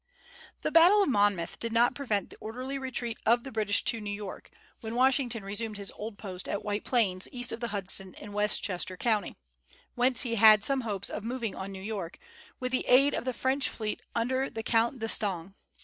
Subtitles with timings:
[0.63, 4.09] The battle of Monmouth did not prevent the orderly retreat of the British to New
[4.09, 8.33] York, when Washington resumed his old post at White Plains, east of the Hudson in
[8.33, 9.37] Westchester County,
[9.93, 12.17] whence he had some hopes of moving on New York,
[12.59, 15.53] with the aid of the French fleet under the Count d'Estaing.